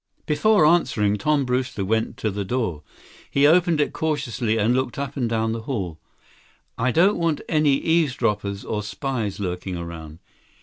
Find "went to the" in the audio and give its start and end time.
1.85-2.43